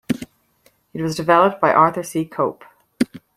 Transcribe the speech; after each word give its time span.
It 0.95 1.03
was 1.03 1.15
developed 1.15 1.61
by 1.61 1.71
Arthur 1.73 2.01
C. 2.01 2.25
Cope. 2.25 2.63